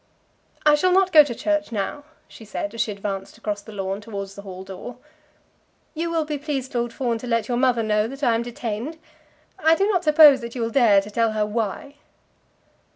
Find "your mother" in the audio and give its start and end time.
7.47-7.83